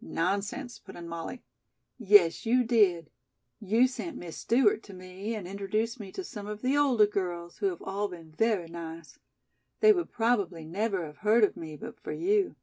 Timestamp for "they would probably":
9.80-10.64